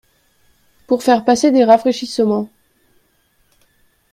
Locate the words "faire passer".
1.03-1.51